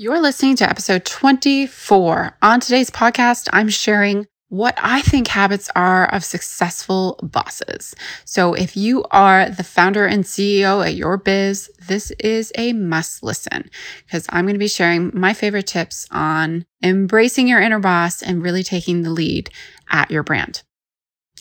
[0.00, 2.36] You're listening to episode 24.
[2.40, 7.96] On today's podcast, I'm sharing what I think habits are of successful bosses.
[8.24, 13.24] So if you are the founder and CEO at your biz, this is a must
[13.24, 13.68] listen
[14.06, 18.40] because I'm going to be sharing my favorite tips on embracing your inner boss and
[18.40, 19.50] really taking the lead
[19.90, 20.62] at your brand.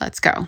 [0.01, 0.47] Let's go.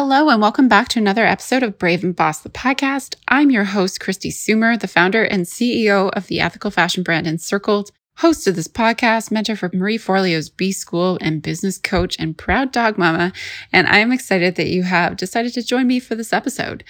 [0.00, 3.16] Hello, and welcome back to another episode of Brave and Boss, the podcast.
[3.26, 7.90] I'm your host, Kristi Soomer, the founder and CEO of the ethical fashion brand Encircled,
[8.18, 12.70] host of this podcast, mentor for Marie Forleo's B School and business coach and proud
[12.70, 13.32] dog mama.
[13.72, 16.84] And I am excited that you have decided to join me for this episode.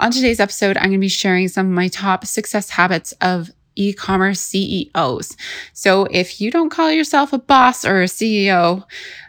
[0.00, 3.50] On today's episode, I'm going to be sharing some of my top success habits of
[3.76, 5.36] e-commerce CEOs.
[5.72, 8.84] So if you don't call yourself a boss or a CEO,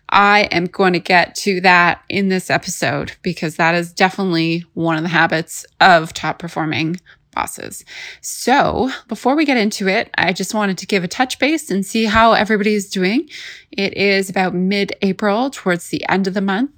[0.09, 4.97] I am going to get to that in this episode because that is definitely one
[4.97, 6.97] of the habits of top performing
[7.33, 7.83] bosses.
[8.21, 11.85] So before we get into it, I just wanted to give a touch base and
[11.85, 13.29] see how everybody's doing.
[13.71, 16.71] It is about mid April towards the end of the month.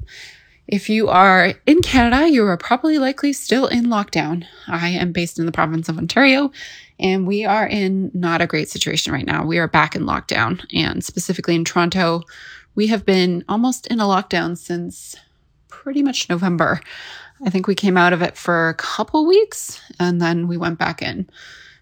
[0.68, 4.46] If you are in Canada, you are probably likely still in lockdown.
[4.68, 6.52] I am based in the province of Ontario
[7.00, 9.46] and we are in not a great situation right now.
[9.46, 12.24] We are back in lockdown and specifically in Toronto,
[12.78, 15.16] we have been almost in a lockdown since
[15.68, 16.80] pretty much November.
[17.44, 20.78] I think we came out of it for a couple weeks and then we went
[20.78, 21.28] back in.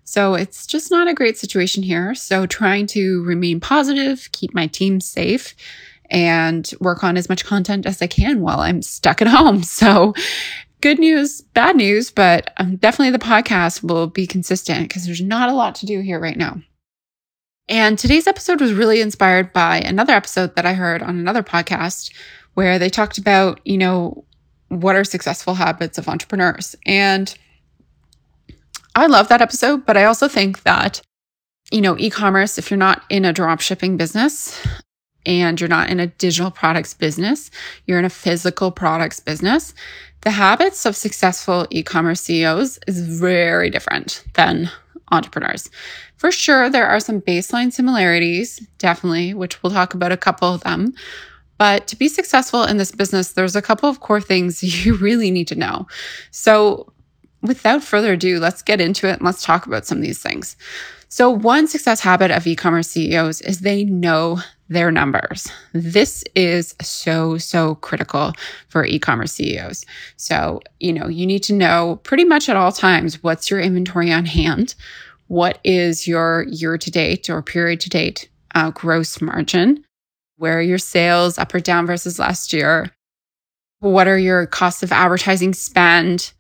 [0.06, 2.16] So it's just not a great situation here.
[2.16, 5.54] So trying to remain positive, keep my team safe,
[6.10, 9.64] and work on as much content as I can while I'm stuck at home.
[9.64, 10.14] So
[10.80, 15.50] good news, bad news, but um, definitely the podcast will be consistent because there's not
[15.50, 16.62] a lot to do here right now.
[17.68, 22.14] And today's episode was really inspired by another episode that I heard on another podcast
[22.54, 24.24] where they talked about, you know,
[24.70, 26.76] what are successful habits of entrepreneurs.
[26.86, 27.36] And
[28.94, 31.02] I love that episode, but I also think that,
[31.72, 34.64] you know, e commerce, if you're not in a drop shipping business
[35.26, 37.50] and you're not in a digital products business,
[37.88, 39.74] you're in a physical products business,
[40.22, 44.70] the habits of successful e commerce CEOs is very different than
[45.12, 45.70] entrepreneurs.
[46.18, 50.62] For sure, there are some baseline similarities, definitely, which we'll talk about a couple of
[50.62, 50.94] them.
[51.58, 55.32] But to be successful in this business, there's a couple of core things you really
[55.32, 55.88] need to know.
[56.32, 56.92] So,
[57.42, 60.56] without further ado, let's get into it and let's talk about some of these things.
[61.10, 65.50] So, one success habit of e commerce CEOs is they know their numbers.
[65.74, 68.34] This is so, so critical
[68.68, 69.86] for e commerce CEOs.
[70.18, 74.12] So, you know, you need to know pretty much at all times what's your inventory
[74.12, 74.76] on hand,
[75.28, 79.84] what is your year to date or period to date uh, gross margin,
[80.38, 82.92] where are your sales up or down versus last year,
[83.80, 86.34] what are your costs of advertising spend,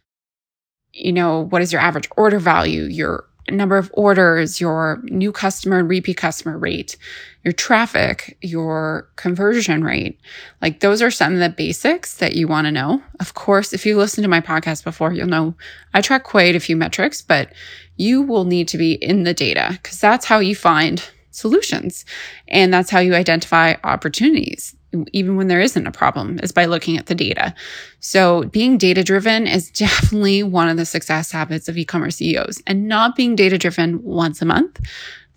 [0.94, 5.79] you know, what is your average order value, your number of orders, your new customer
[5.79, 6.97] and repeat customer rate,
[7.44, 10.19] your traffic, your conversion rate.
[10.61, 13.03] Like those are some of the basics that you want to know.
[13.19, 15.55] Of course, if you listened to my podcast before, you'll know
[15.94, 17.53] I track quite a few metrics, but
[17.97, 22.05] you will need to be in the data because that's how you find solutions.
[22.47, 24.75] And that's how you identify opportunities
[25.11, 27.53] even when there isn't a problem, is by looking at the data.
[28.00, 32.88] So being data driven is definitely one of the success habits of e-commerce CEOs and
[32.88, 34.79] not being data driven once a month.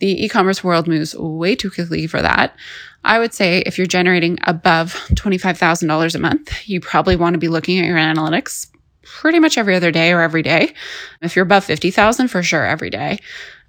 [0.01, 2.55] The e-commerce world moves way too quickly for that.
[3.05, 7.49] I would say if you're generating above $25,000 a month, you probably want to be
[7.49, 8.69] looking at your analytics
[9.03, 10.73] pretty much every other day or every day.
[11.23, 13.19] If you're above 50,000 for sure every day.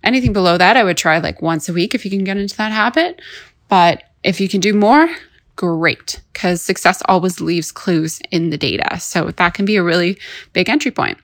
[0.03, 2.55] Anything below that, I would try like once a week if you can get into
[2.57, 3.21] that habit.
[3.67, 5.09] But if you can do more,
[5.59, 8.97] great because success always leaves clues in the data.
[8.97, 10.17] So that can be a really
[10.53, 11.17] big entry point.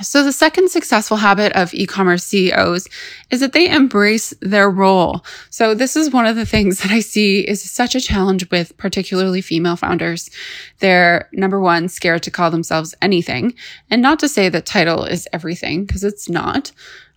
[0.00, 2.88] So, the second successful habit of e commerce CEOs
[3.30, 5.22] is that they embrace their role.
[5.50, 8.74] So, this is one of the things that I see is such a challenge with
[8.78, 10.30] particularly female founders.
[10.78, 13.54] They're number one, scared to call themselves anything.
[13.90, 16.72] And not to say that title is everything, because it's not.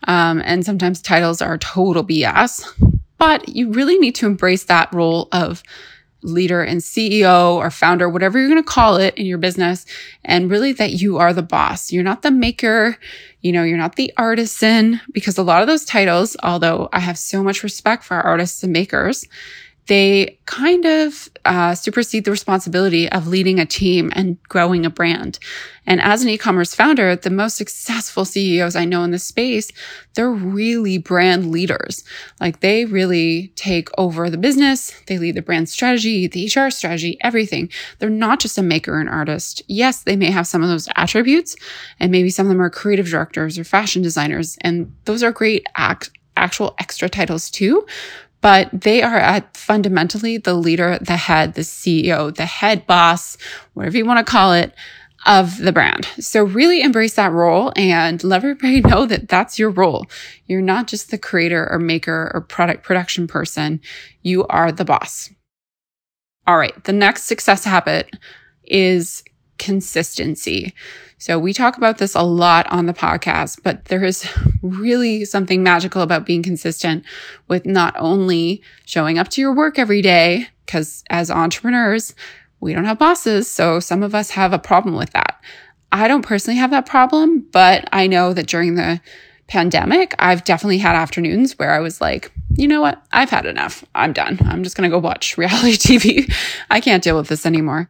[0.05, 2.65] Um, and sometimes titles are total BS.
[3.17, 5.63] But you really need to embrace that role of
[6.25, 9.85] leader and CEO or founder, whatever you're going to call it in your business.
[10.23, 11.91] And really that you are the boss.
[11.91, 12.97] You're not the maker.
[13.41, 17.17] You know, you're not the artisan because a lot of those titles, although I have
[17.17, 19.27] so much respect for artists and makers,
[19.87, 25.37] they kind of uh, supersede the responsibility of leading a team and growing a brand.
[25.85, 29.71] And as an e-commerce founder, the most successful CEOs I know in the space,
[30.15, 32.03] they're really brand leaders.
[32.39, 34.91] Like they really take over the business.
[35.05, 37.69] They lead the brand strategy, the HR strategy, everything.
[37.99, 39.61] They're not just a maker and artist.
[39.67, 41.55] Yes, they may have some of those attributes
[41.99, 44.57] and maybe some of them are creative directors or fashion designers.
[44.61, 47.85] And those are great act, actual extra titles too
[48.45, 53.39] but they are at fundamentally the leader, the head, the CEO, the head boss,
[53.73, 54.71] whatever you want to call it,
[55.25, 56.05] of the brand.
[56.19, 60.05] So really embrace that role and let everybody know that that's your role.
[60.45, 63.81] You're not just the creator or maker or product production person.
[64.21, 65.31] You are the boss.
[66.45, 66.83] All right.
[66.83, 68.15] The next success habit
[68.63, 69.23] is
[69.57, 70.73] consistency.
[71.17, 74.27] So we talk about this a lot on the podcast, but there is
[74.61, 77.05] really something magical about being consistent
[77.47, 82.15] with not only showing up to your work every day, because as entrepreneurs,
[82.59, 83.49] we don't have bosses.
[83.49, 85.41] So some of us have a problem with that.
[85.91, 88.99] I don't personally have that problem, but I know that during the
[89.47, 93.01] pandemic, I've definitely had afternoons where I was like, you know what?
[93.11, 93.85] I've had enough.
[93.93, 94.39] I'm done.
[94.45, 96.33] I'm just going to go watch reality TV.
[96.69, 97.89] I can't deal with this anymore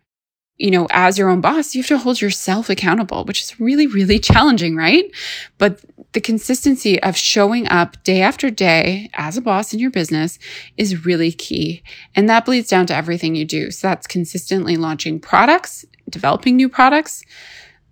[0.57, 3.87] you know, as your own boss, you have to hold yourself accountable, which is really,
[3.87, 5.11] really challenging, right?
[5.57, 5.81] But
[6.13, 10.39] the consistency of showing up day after day as a boss in your business
[10.77, 11.83] is really key.
[12.15, 13.69] And that bleeds down to everything you do.
[13.69, 17.23] So that's consistently launching products, developing new products,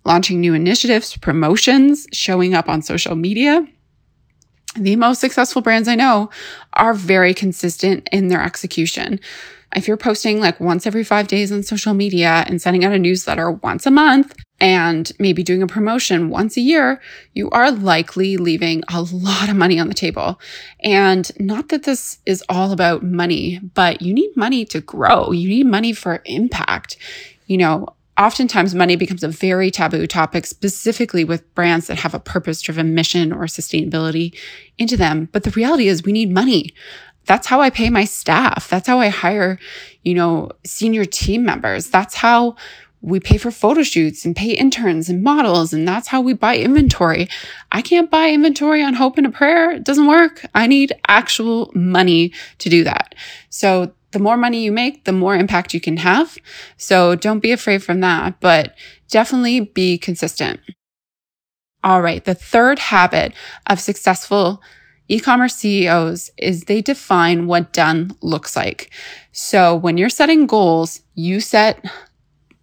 [0.06, 3.66] launching new initiatives, promotions, showing up on social media.
[4.76, 6.30] The most successful brands I know
[6.72, 9.20] are very consistent in their execution
[9.74, 12.98] if you're posting like once every five days on social media and sending out a
[12.98, 17.00] newsletter once a month and maybe doing a promotion once a year,
[17.32, 20.40] you are likely leaving a lot of money on the table.
[20.82, 25.32] And not that this is all about money, but you need money to grow.
[25.32, 26.96] You need money for impact.
[27.46, 27.88] You know,
[28.18, 32.94] oftentimes money becomes a very taboo topic, specifically with brands that have a purpose driven
[32.94, 34.36] mission or sustainability
[34.78, 35.28] into them.
[35.32, 36.74] But the reality is we need money
[37.26, 38.68] that's how I pay my staff.
[38.68, 39.58] That's how I hire,
[40.02, 41.88] you know, senior team members.
[41.88, 42.56] That's how
[43.04, 45.74] we pay for photo shoots and pay interns and models.
[45.74, 47.28] And that's how we buy inventory.
[47.70, 49.72] I can't buy inventory on hope and a prayer.
[49.72, 50.46] It doesn't work.
[50.54, 53.14] I need actual money to do that.
[53.50, 56.38] So the more money you make, the more impact you can have.
[56.78, 58.74] So don't be afraid from that, but
[59.10, 60.60] definitely be consistent.
[61.82, 62.24] All right.
[62.24, 63.34] The third habit
[63.66, 64.62] of successful
[65.08, 68.90] e-commerce CEOs is they define what done looks like.
[69.32, 71.84] So when you're setting goals, you set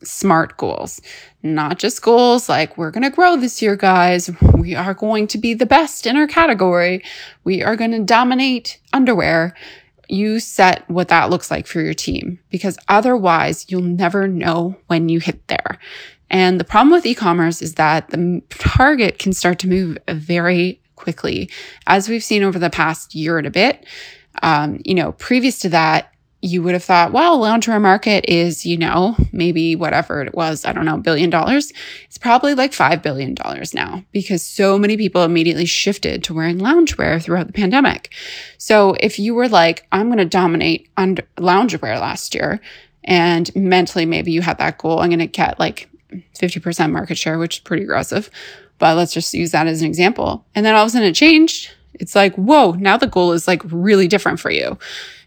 [0.03, 1.01] smart goals,
[1.43, 4.29] not just goals like we're going to grow this year, guys.
[4.53, 7.03] We are going to be the best in our category.
[7.43, 9.55] We are going to dominate underwear.
[10.09, 15.09] You set what that looks like for your team because otherwise you'll never know when
[15.09, 15.79] you hit there.
[16.29, 21.49] And the problem with e-commerce is that the target can start to move very quickly,
[21.87, 23.85] as we've seen over the past year and a bit.
[24.43, 26.10] Um, you know, previous to that,
[26.41, 30.73] you would have thought, well, loungewear market is, you know, maybe whatever it was, I
[30.73, 31.71] don't know, billion dollars.
[32.05, 33.35] It's probably like $5 billion
[33.73, 38.11] now because so many people immediately shifted to wearing loungewear throughout the pandemic.
[38.57, 42.59] So if you were like, I'm going to dominate under loungewear last year
[43.03, 45.89] and mentally maybe you had that goal, I'm going to get like
[46.39, 48.31] 50% market share, which is pretty aggressive.
[48.79, 50.43] But let's just use that as an example.
[50.55, 51.71] And then all of a sudden it changed.
[51.93, 54.79] It's like, whoa, now the goal is like really different for you.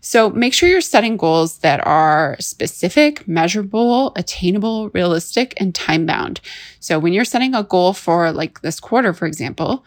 [0.05, 6.43] So make sure you're setting goals that are specific, measurable, attainable, realistic, and time bound.
[6.79, 9.83] So when you're setting a goal for like this quarter, for example,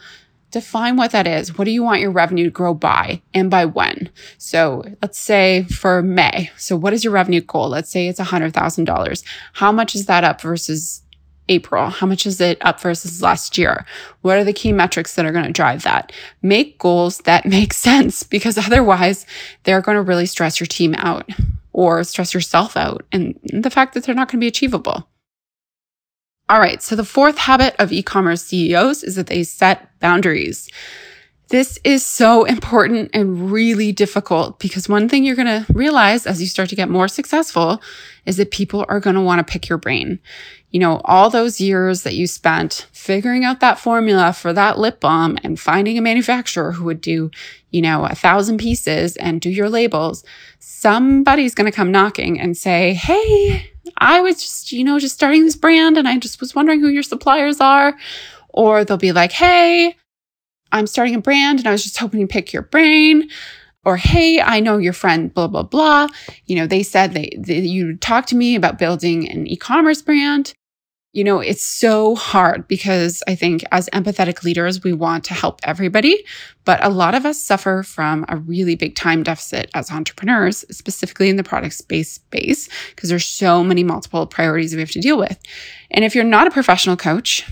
[0.49, 1.55] define what that is.
[1.55, 4.09] What do you want your revenue to grow by and by when?
[4.39, 6.49] So let's say for May.
[6.57, 7.69] So what is your revenue goal?
[7.69, 9.23] Let's say it's $100,000.
[9.53, 11.03] How much is that up versus
[11.49, 11.89] April?
[11.89, 13.85] How much is it up versus last year?
[14.21, 16.11] What are the key metrics that are going to drive that?
[16.41, 19.25] Make goals that make sense because otherwise
[19.63, 21.29] they're going to really stress your team out
[21.73, 25.07] or stress yourself out and the fact that they're not going to be achievable.
[26.49, 26.81] All right.
[26.81, 30.69] So the fourth habit of e-commerce CEOs is that they set boundaries.
[31.49, 36.41] This is so important and really difficult because one thing you're going to realize as
[36.41, 37.81] you start to get more successful
[38.25, 40.19] is that people are going to want to pick your brain
[40.71, 44.99] you know, all those years that you spent figuring out that formula for that lip
[44.99, 47.31] balm and finding a manufacturer who would do,
[47.71, 50.25] you know, a thousand pieces and do your labels,
[50.59, 55.45] somebody's going to come knocking and say, Hey, I was just, you know, just starting
[55.45, 57.97] this brand and I just was wondering who your suppliers are.
[58.49, 59.95] Or they'll be like, Hey,
[60.71, 63.29] I'm starting a brand and I was just hoping to pick your brain.
[63.85, 66.07] or hey, I know your friend, blah, blah, blah.
[66.45, 70.53] You know, they said they, they you talked to me about building an e-commerce brand
[71.17, 75.59] you know, it's so hard because I think as empathetic leaders, we want to help
[75.63, 76.23] everybody.
[76.63, 81.29] But a lot of us suffer from a really big time deficit as entrepreneurs, specifically
[81.29, 85.17] in the product space space, because there's so many multiple priorities we have to deal
[85.17, 85.39] with.
[85.89, 87.43] And if you're not a professional coach,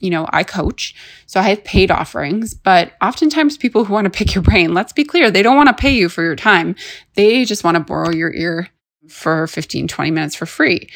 [0.00, 0.94] you know, I coach,
[1.26, 4.92] so I have paid offerings, but oftentimes people who want to pick your brain, let's
[4.92, 6.76] be clear, they don't want to pay you for your time.
[7.14, 8.68] They just want to borrow your ear
[9.08, 10.88] for 15, 20 minutes for free.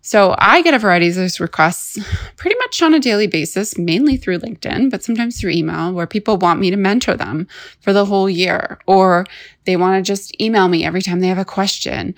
[0.00, 1.98] So I get a variety of those requests
[2.36, 6.36] pretty much on a daily basis, mainly through LinkedIn, but sometimes through email where people
[6.38, 7.46] want me to mentor them
[7.80, 9.26] for the whole year, or
[9.66, 12.14] they want to just email me every time they have a question,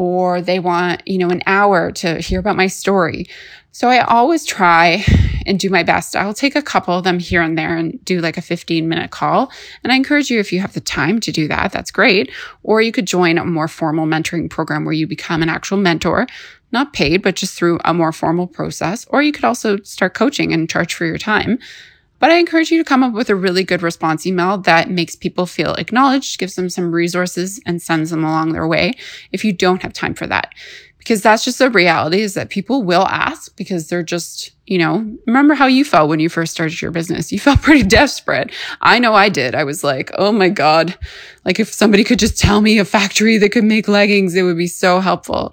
[0.00, 3.26] or they want, you know, an hour to hear about my story.
[3.70, 5.04] So I always try
[5.44, 6.16] and do my best.
[6.16, 9.10] I'll take a couple of them here and there and do like a 15 minute
[9.10, 9.52] call.
[9.84, 12.32] And I encourage you, if you have the time to do that, that's great.
[12.62, 16.26] Or you could join a more formal mentoring program where you become an actual mentor
[16.72, 19.04] not paid, but just through a more formal process.
[19.10, 21.58] Or you could also start coaching and charge for your time.
[22.20, 25.16] But I encourage you to come up with a really good response email that makes
[25.16, 28.92] people feel acknowledged, gives them some resources, and sends them along their way
[29.32, 30.54] if you don't have time for that.
[30.98, 35.16] Because that's just the reality is that people will ask because they're just, you know,
[35.26, 37.32] remember how you felt when you first started your business.
[37.32, 38.52] You felt pretty desperate.
[38.82, 39.54] I know I did.
[39.54, 40.96] I was like, oh my God,
[41.46, 44.58] like if somebody could just tell me a factory that could make leggings, it would
[44.58, 45.52] be so helpful.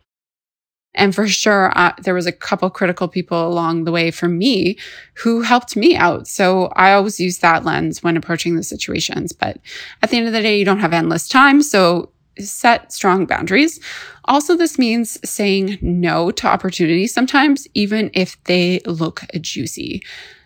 [0.97, 4.77] And for sure, there was a couple critical people along the way for me
[5.13, 6.27] who helped me out.
[6.27, 9.31] So I always use that lens when approaching the situations.
[9.31, 9.59] But
[10.01, 11.61] at the end of the day, you don't have endless time.
[11.61, 13.79] So set strong boundaries.
[14.25, 20.03] Also, this means saying no to opportunities sometimes, even if they look juicy.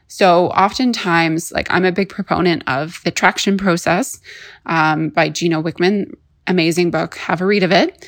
[0.08, 4.20] So oftentimes, like I'm a big proponent of the traction process
[4.66, 6.14] um, by Gino Wickman.
[6.48, 7.16] Amazing book.
[7.16, 8.06] Have a read of it.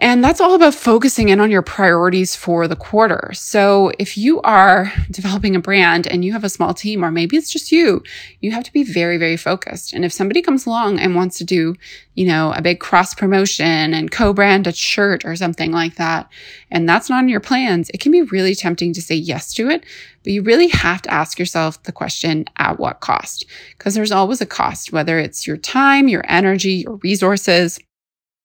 [0.00, 3.30] And that's all about focusing in on your priorities for the quarter.
[3.34, 7.36] So if you are developing a brand and you have a small team, or maybe
[7.36, 8.02] it's just you,
[8.40, 9.92] you have to be very, very focused.
[9.92, 11.74] And if somebody comes along and wants to do,
[12.14, 16.30] you know, a big cross promotion and co-brand a shirt or something like that,
[16.70, 19.68] and that's not in your plans, it can be really tempting to say yes to
[19.68, 19.84] it.
[20.22, 23.46] But you really have to ask yourself the question, at what cost?
[23.76, 27.80] Because there's always a cost, whether it's your time, your energy, your resources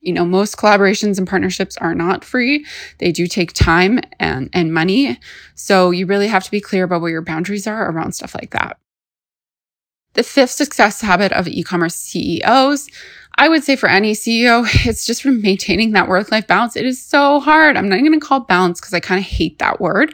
[0.04, 2.66] you know, most collaborations and partnerships are not free.
[3.00, 5.18] They do take time and, and money.
[5.56, 8.52] So you really have to be clear about what your boundaries are around stuff like
[8.52, 8.78] that.
[10.14, 12.90] The fifth success habit of e-commerce CEOs,
[13.38, 16.76] I would say for any CEO, it's just maintaining that work-life balance.
[16.76, 17.78] It is so hard.
[17.78, 20.14] I'm not going to call balance because I kind of hate that word,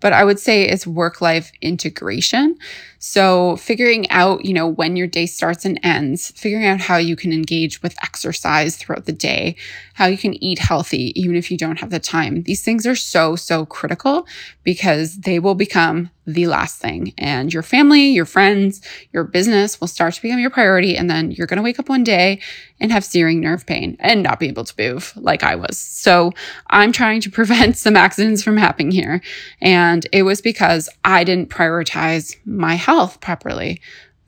[0.00, 2.56] but I would say it's work-life integration.
[2.98, 7.16] So figuring out, you know, when your day starts and ends, figuring out how you
[7.16, 9.56] can engage with exercise throughout the day,
[9.94, 12.42] how you can eat healthy, even if you don't have the time.
[12.42, 14.26] These things are so, so critical
[14.64, 19.88] because they will become the last thing and your family, your friends, your business will
[19.88, 20.96] start to become your priority.
[20.96, 22.40] And then you're going to wake up one day
[22.80, 25.78] and have searing nerve pain and not be able to move like I was.
[25.78, 26.32] So
[26.70, 29.20] I'm trying to prevent some accidents from happening here.
[29.60, 33.80] And it was because I didn't prioritize my health properly.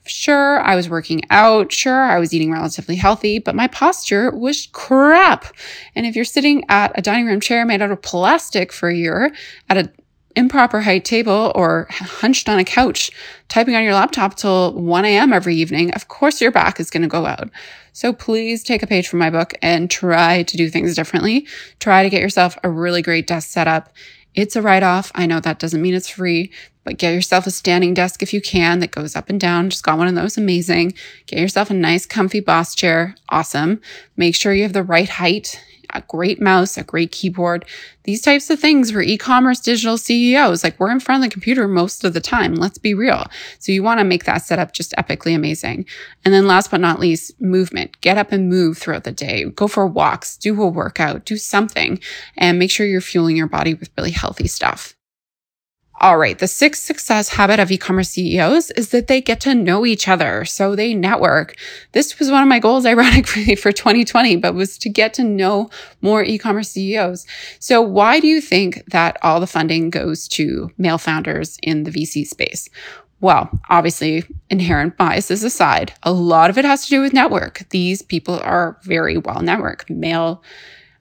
[0.05, 1.71] Sure, I was working out.
[1.71, 5.47] Sure, I was eating relatively healthy, but my posture was crap.
[5.95, 8.97] And if you're sitting at a dining room chair made out of plastic for a
[8.97, 9.33] year
[9.69, 9.93] at an
[10.35, 13.13] improper height table or hunched on a couch,
[13.49, 15.33] typing on your laptop till 1 a.m.
[15.33, 17.49] every evening, of course your back is going to go out.
[17.93, 21.47] So please take a page from my book and try to do things differently.
[21.79, 23.91] Try to get yourself a really great desk setup
[24.35, 25.13] it's a write off.
[25.15, 26.51] I know that doesn't mean it's free,
[26.85, 29.71] but get yourself a standing desk if you can that goes up and down.
[29.71, 30.39] Just got one of those.
[30.39, 30.95] Amazing.
[31.27, 33.15] Get yourself a nice, comfy boss chair.
[33.29, 33.81] Awesome.
[34.17, 35.61] Make sure you have the right height
[35.93, 37.65] a great mouse, a great keyboard.
[38.05, 41.69] These types of things for e-commerce digital CEOs, like we're in front of the computer
[41.69, 42.55] most of the time.
[42.55, 43.27] Let's be real.
[43.59, 45.87] So you want to make that setup just epically amazing.
[46.25, 48.01] And then last but not least, movement.
[48.01, 49.45] Get up and move throughout the day.
[49.45, 52.01] Go for walks, do a workout, do something
[52.37, 54.95] and make sure you're fueling your body with really healthy stuff.
[56.03, 56.37] All right.
[56.37, 60.45] The sixth success habit of e-commerce CEOs is that they get to know each other.
[60.45, 61.55] So they network.
[61.93, 65.71] This was one of my goals, ironically, for 2020, but was to get to know
[66.01, 67.25] more e-commerce CEOs.
[67.61, 71.93] So why do you think that all the funding goes to male founders in the
[71.93, 72.69] VC space?
[73.21, 77.63] Well, obviously, inherent biases aside, a lot of it has to do with network.
[77.71, 79.89] These people are very well networked.
[79.89, 80.43] Male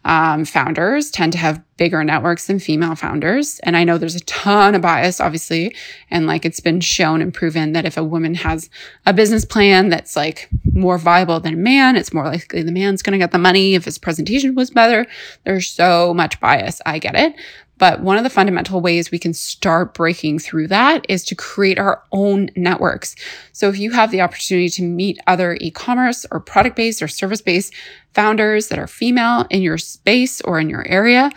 [0.03, 3.60] um, founders tend to have bigger networks than female founders.
[3.60, 5.75] And I know there's a ton of bias, obviously.
[6.10, 8.70] And like it's been shown and proven that if a woman has
[9.05, 13.01] a business plan that's like more viable than a man, it's more likely the man's
[13.01, 15.05] going to get the money if his presentation was better.
[15.43, 16.81] There's so much bias.
[16.86, 17.36] I get it.
[17.82, 21.80] But one of the fundamental ways we can start breaking through that is to create
[21.80, 23.16] our own networks.
[23.54, 27.42] So if you have the opportunity to meet other e-commerce or product based or service
[27.42, 27.74] based
[28.14, 31.32] founders that are female in your space or in your area,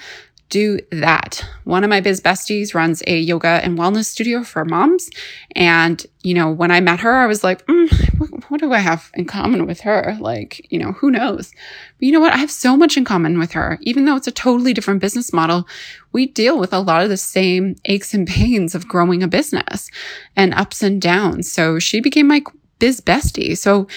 [0.51, 1.45] do that.
[1.65, 5.11] One of my biz besties runs a yoga and wellness studio for moms.
[5.57, 8.79] And, you know, when I met her, I was like, mm, what, what, do I
[8.79, 10.17] have in common with her?
[10.21, 11.51] Like, you know, who knows?
[11.99, 12.35] But you know what?
[12.35, 13.79] I have so much in common with her.
[13.83, 15.67] Even though it's a totally different business model,
[16.13, 19.91] we deal with a lot of the same aches and pains of growing a business
[20.37, 21.51] and ups and downs.
[21.51, 22.43] So she became my
[22.79, 23.57] biz bestie.
[23.57, 23.89] So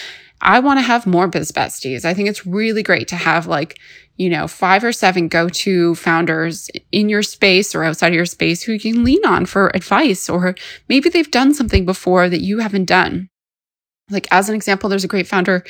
[0.41, 2.05] I want to have more biz besties.
[2.05, 3.79] I think it's really great to have like,
[4.17, 8.25] you know, five or seven go to founders in your space or outside of your
[8.25, 10.55] space who you can lean on for advice, or
[10.89, 13.29] maybe they've done something before that you haven't done.
[14.09, 15.63] Like, as an example, there's a great founder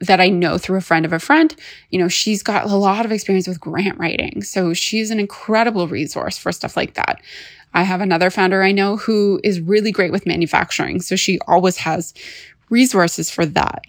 [0.00, 1.54] that I know through a friend of a friend.
[1.90, 4.42] You know, she's got a lot of experience with grant writing.
[4.42, 7.20] So she's an incredible resource for stuff like that.
[7.74, 11.00] I have another founder I know who is really great with manufacturing.
[11.00, 12.12] So she always has
[12.70, 13.84] resources for that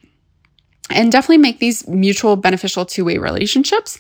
[0.89, 3.98] and definitely make these mutual beneficial two-way relationships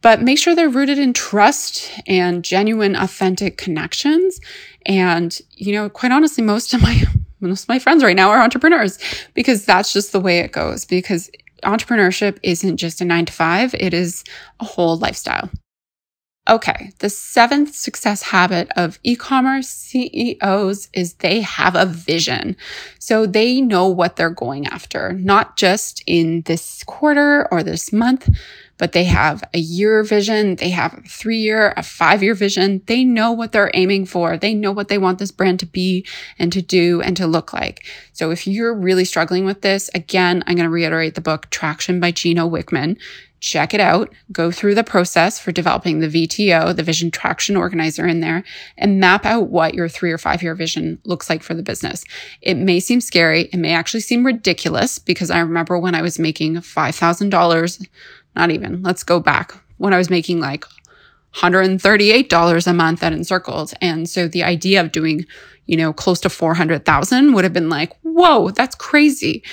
[0.00, 4.40] but make sure they're rooted in trust and genuine authentic connections.
[4.86, 7.02] And you know quite honestly most of my
[7.40, 8.98] most of my friends right now are entrepreneurs
[9.34, 11.30] because that's just the way it goes because
[11.64, 14.24] entrepreneurship isn't just a 9 to 5 it is
[14.60, 15.50] a whole lifestyle
[16.48, 22.56] Okay, the seventh success habit of e commerce CEOs is they have a vision.
[22.98, 28.30] So they know what they're going after, not just in this quarter or this month,
[28.78, 32.80] but they have a year vision, they have a three year, a five year vision.
[32.86, 34.38] They know what they're aiming for.
[34.38, 36.06] They know what they want this brand to be
[36.38, 37.84] and to do and to look like.
[38.12, 42.00] So if you're really struggling with this, again, I'm going to reiterate the book Traction
[42.00, 42.96] by Gino Wickman
[43.40, 48.06] check it out, go through the process for developing the VTO, the vision traction organizer
[48.06, 48.42] in there,
[48.76, 52.04] and map out what your three or five year vision looks like for the business.
[52.42, 53.42] It may seem scary.
[53.52, 57.88] It may actually seem ridiculous because I remember when I was making $5,000,
[58.34, 60.64] not even, let's go back, when I was making like
[61.34, 63.72] $138 a month at Encircled.
[63.80, 65.26] And so the idea of doing,
[65.66, 69.44] you know, close to 400,000 would have been like, whoa, that's crazy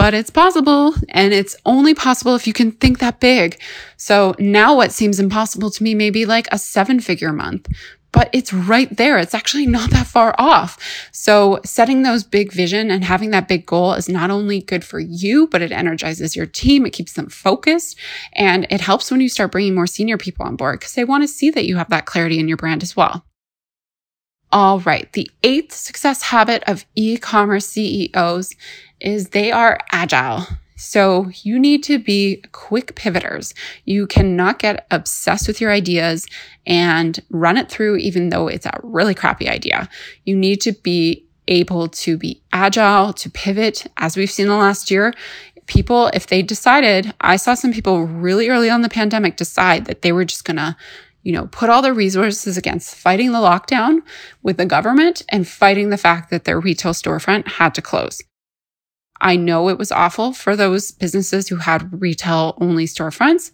[0.00, 3.60] but it's possible and it's only possible if you can think that big.
[3.98, 7.68] So now what seems impossible to me may be like a seven figure month,
[8.10, 9.18] but it's right there.
[9.18, 10.78] It's actually not that far off.
[11.12, 15.00] So setting those big vision and having that big goal is not only good for
[15.00, 16.86] you, but it energizes your team.
[16.86, 17.98] It keeps them focused
[18.32, 21.24] and it helps when you start bringing more senior people on board because they want
[21.24, 23.26] to see that you have that clarity in your brand as well.
[24.52, 25.12] All right.
[25.12, 28.54] The eighth success habit of e-commerce CEOs
[29.00, 30.46] is they are agile.
[30.76, 33.52] So you need to be quick pivoters.
[33.84, 36.26] You cannot get obsessed with your ideas
[36.66, 39.90] and run it through, even though it's a really crappy idea.
[40.24, 44.90] You need to be able to be agile, to pivot, as we've seen the last
[44.90, 45.12] year.
[45.66, 50.00] People, if they decided, I saw some people really early on the pandemic decide that
[50.00, 50.76] they were just going to
[51.22, 54.00] you know, put all their resources against fighting the lockdown
[54.42, 58.20] with the government and fighting the fact that their retail storefront had to close.
[59.20, 63.52] I know it was awful for those businesses who had retail only storefronts,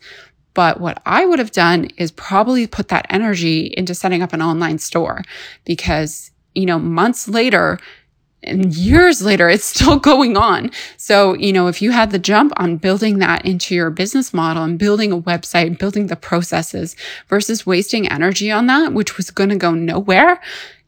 [0.54, 4.42] but what I would have done is probably put that energy into setting up an
[4.42, 5.22] online store
[5.64, 7.78] because, you know, months later,
[8.46, 10.70] and years later, it's still going on.
[10.96, 14.62] So, you know, if you had the jump on building that into your business model
[14.62, 16.96] and building a website, building the processes
[17.28, 20.40] versus wasting energy on that, which was going to go nowhere,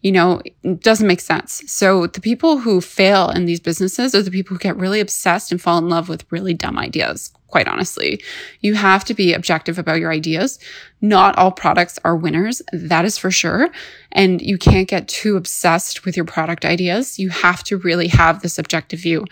[0.02, 0.40] you know,
[0.80, 1.62] doesn't make sense.
[1.66, 5.50] So the people who fail in these businesses are the people who get really obsessed
[5.50, 7.32] and fall in love with really dumb ideas.
[7.48, 8.22] Quite honestly,
[8.60, 10.58] you have to be objective about your ideas.
[11.00, 12.60] Not all products are winners.
[12.72, 13.70] That is for sure.
[14.12, 17.18] And you can't get too obsessed with your product ideas.
[17.18, 19.24] You have to really have this objective view.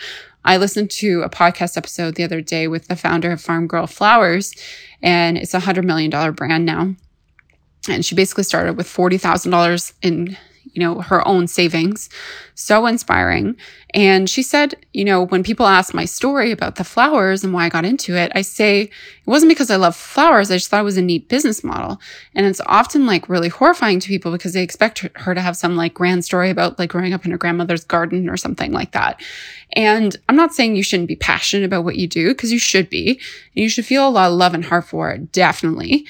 [0.46, 3.87] I listened to a podcast episode the other day with the founder of Farm Girl
[3.87, 4.55] Flowers,
[5.02, 6.94] and it's a hundred million dollar brand now.
[7.88, 10.37] And she basically started with $40,000 in
[10.77, 12.11] you know, her own savings.
[12.55, 13.57] So inspiring.
[13.95, 17.65] And she said, you know, when people ask my story about the flowers and why
[17.65, 18.91] I got into it, I say it
[19.25, 20.51] wasn't because I love flowers.
[20.51, 21.99] I just thought it was a neat business model.
[22.35, 25.77] And it's often like really horrifying to people because they expect her to have some
[25.77, 29.23] like grand story about like growing up in her grandmother's garden or something like that.
[29.73, 32.91] And I'm not saying you shouldn't be passionate about what you do because you should
[32.91, 33.12] be.
[33.12, 36.07] And you should feel a lot of love and heart for it, definitely.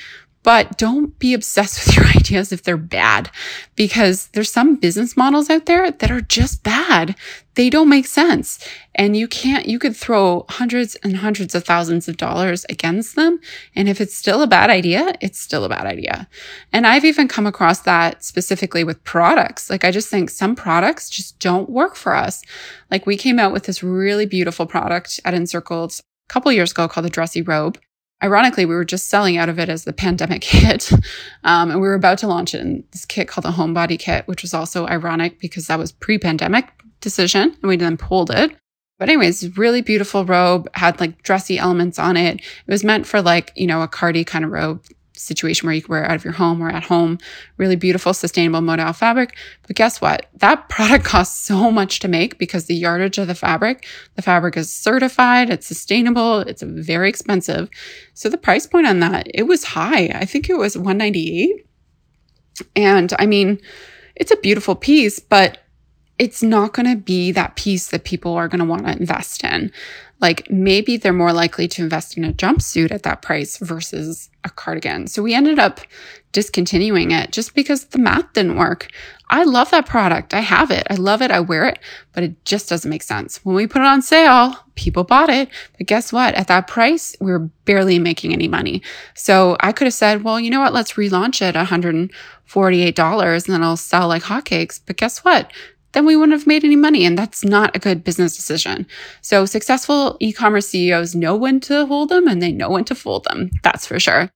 [0.47, 3.33] But don't be obsessed with your ideas if they're bad,
[3.75, 7.17] because there's some business models out there that are just bad.
[7.55, 8.65] They don't make sense.
[8.95, 13.41] And you can't, you could throw hundreds and hundreds of thousands of dollars against them.
[13.75, 16.29] And if it's still a bad idea, it's still a bad idea.
[16.73, 19.69] And I've even come across that specifically with products.
[19.69, 22.45] Like I just think some products just don't work for us.
[22.89, 26.87] Like we came out with this really beautiful product at Encircled a couple years ago
[26.87, 27.79] called the Dressy Robe
[28.23, 30.93] ironically, we were just selling out of it as the pandemic hit.
[31.45, 34.27] Um, and we were about to launch it in this kit called the Homebody Kit,
[34.27, 36.69] which was also ironic because that was pre pandemic
[37.01, 38.57] decision and we then pulled it.
[38.99, 42.39] But anyways, really beautiful robe, had like dressy elements on it.
[42.39, 44.83] It was meant for like, you know, a cardi kind of robe
[45.19, 47.19] situation where you can wear it out of your home or at home.
[47.57, 49.37] Really beautiful, sustainable modal fabric.
[49.67, 50.27] But guess what?
[50.37, 54.57] That product costs so much to make because the yardage of the fabric, the fabric
[54.57, 57.69] is certified, it's sustainable, it's very expensive.
[58.15, 60.07] So the price point on that, it was high.
[60.07, 61.67] I think it was 198.
[62.75, 63.61] And I mean,
[64.15, 65.59] it's a beautiful piece, but
[66.19, 69.45] it's not going to be that piece that people are going to want to invest
[69.45, 69.71] in.
[70.19, 74.49] Like maybe they're more likely to invest in a jumpsuit at that price versus a
[74.49, 75.09] cardigan.
[75.09, 75.81] So we ended up
[76.33, 78.89] discontinuing it just because the math didn't work.
[79.29, 80.33] I love that product.
[80.33, 80.87] I have it.
[80.89, 81.31] I love it.
[81.31, 81.79] I wear it,
[82.13, 83.45] but it just doesn't make sense.
[83.45, 85.49] When we put it on sale, people bought it.
[85.77, 86.35] But guess what?
[86.35, 88.83] At that price, we are barely making any money.
[89.15, 90.73] So I could have said, well, you know what?
[90.73, 94.81] Let's relaunch it $148 and then I'll sell like hotcakes.
[94.85, 95.53] But guess what?
[95.97, 97.07] Then we wouldn't have made any money.
[97.07, 98.87] And that's not a good business decision.
[99.23, 103.25] So successful e-commerce CEOs know when to hold them and they know when to fold
[103.25, 103.51] them.
[103.63, 104.31] That's for sure.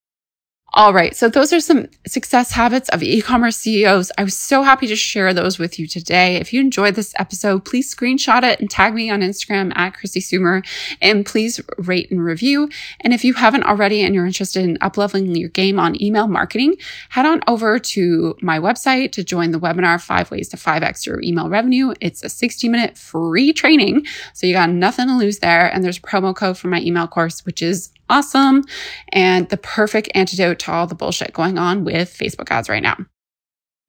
[0.72, 1.16] All right.
[1.16, 4.12] So those are some success habits of e-commerce CEOs.
[4.16, 6.36] I was so happy to share those with you today.
[6.36, 10.22] If you enjoyed this episode, please screenshot it and tag me on Instagram at Kristi
[10.22, 10.64] Soomer
[11.02, 12.70] and please rate and review.
[13.00, 16.76] And if you haven't already and you're interested in upleveling your game on email marketing,
[17.08, 21.20] head on over to my website to join the webinar, five ways to 5X your
[21.20, 21.94] email revenue.
[22.00, 24.06] It's a 60 minute free training.
[24.34, 25.66] So you got nothing to lose there.
[25.66, 28.64] And there's promo code for my email course, which is awesome
[29.12, 32.96] and the perfect antidote to all the bullshit going on with Facebook ads right now.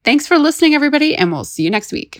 [0.04, 2.20] Thanks for listening, everybody, and we'll see you next week.